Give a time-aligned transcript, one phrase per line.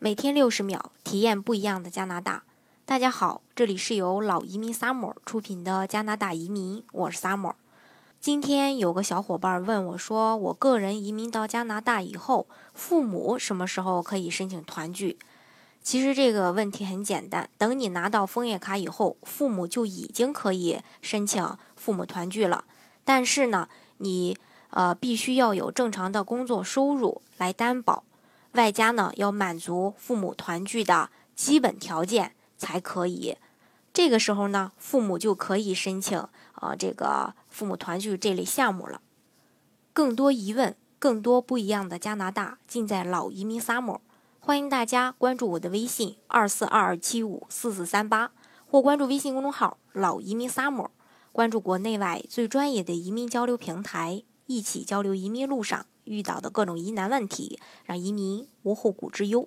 [0.00, 2.44] 每天六十秒，体验不一样的加拿大。
[2.86, 7.54] 大家好，这里是由老移民 Summer 出品的加拿大移民，我是 Summer。
[8.20, 15.18] 今天有个小伙伴问我说：“我个人移民到加拿大以后，父母什么时候可以申请团聚？”
[15.82, 21.44] 其实这个问题很简单，等你拿到枫叶卡以后，父母就已经可以申请
[21.74, 22.62] 父母团聚了。
[23.04, 24.38] 但是呢，你
[24.70, 28.04] 呃必须要有正常的工作收入来担保。
[28.58, 33.36] 外加呢，要满足父母团聚的基本条件才可以。
[33.92, 36.18] 这个时候呢，父母就可以申请
[36.60, 39.00] 呃这个父母团聚这类项目了。
[39.92, 44.00] 更多疑问，更多不一样的加拿大，尽在老移民 summer。
[44.40, 48.32] 欢迎大家关注我的微信二四二二七五四四三八，
[48.66, 50.88] 或关注微信公众号老移民 summer，
[51.30, 55.86] 关注国内外最专业的移民交流平台，一起交流移民路上。
[56.08, 59.46] 遇到的各种疑难问题，让移民无后顾之忧。